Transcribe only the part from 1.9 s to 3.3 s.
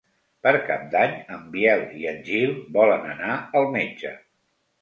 i en Gil volen